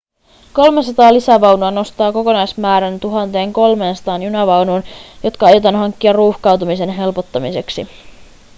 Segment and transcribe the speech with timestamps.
[0.53, 3.07] 300 lisävaunua nostaa kokonaismäärän 1
[3.53, 4.83] 300 junavaunuun
[5.23, 7.87] jotka aiotaan hankkia ruuhkautumisen helpottamiseksi